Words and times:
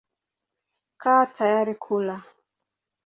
Kaa 1.01 1.23
tayari 1.35 1.75
kula. 1.83 2.15